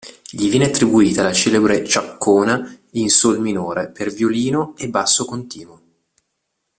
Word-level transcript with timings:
Gli 0.31 0.49
viene 0.49 0.65
attribuita 0.65 1.21
la 1.21 1.31
celebre 1.31 1.85
ciaccona 1.87 2.75
in 2.93 3.07
sol 3.11 3.39
minore 3.39 3.91
per 3.91 4.09
violino 4.11 4.73
e 4.75 4.89
basso 4.89 5.25
continuo. 5.25 5.81